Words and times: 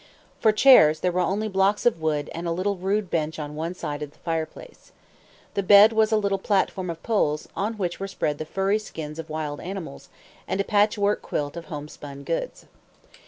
For 0.39 0.51
chairs 0.51 1.01
there 1.01 1.11
were 1.11 1.19
only 1.19 1.47
blocks 1.47 1.85
of 1.85 2.01
wood 2.01 2.31
and 2.33 2.47
a 2.47 2.51
rude 2.51 3.11
bench 3.11 3.37
on 3.37 3.53
one 3.53 3.75
side 3.75 4.01
of 4.01 4.09
the 4.13 4.17
fireplace. 4.17 4.91
The 5.53 5.61
bed 5.61 5.93
was 5.93 6.11
a 6.11 6.17
little 6.17 6.39
platform 6.39 6.89
of 6.89 7.03
poles, 7.03 7.47
on 7.55 7.75
which 7.77 7.99
were 7.99 8.07
spread 8.07 8.39
the 8.39 8.45
furry 8.45 8.79
skins 8.79 9.19
of 9.19 9.29
wild 9.29 9.59
animals, 9.61 10.09
and 10.47 10.59
a 10.59 10.63
patchwork 10.63 11.21
quilt 11.21 11.55
of 11.55 11.65
homespun 11.65 12.23
goods. 12.23 12.65